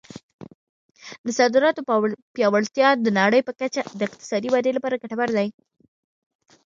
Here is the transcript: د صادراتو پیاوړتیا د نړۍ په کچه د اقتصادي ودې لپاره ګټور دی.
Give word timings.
د 1.25 1.27
صادراتو 1.37 1.81
پیاوړتیا 2.35 2.89
د 3.05 3.07
نړۍ 3.19 3.41
په 3.47 3.53
کچه 3.59 3.81
د 3.97 3.99
اقتصادي 4.07 4.49
ودې 4.51 4.71
لپاره 4.77 4.99
ګټور 5.03 5.29
دی. 5.37 5.47